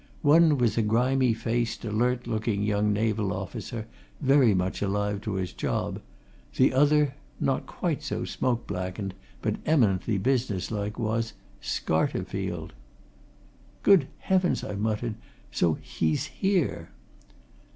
[0.23, 3.85] One was a grimy faced, alert looking young naval officer,
[4.19, 6.01] very much alive to his job;
[6.55, 12.71] the other, not quite so smoke blackened, but eminently business like, was Scarterfield.
[13.83, 15.17] "Good Heavens!" I muttered.
[15.51, 16.89] "So he's here!"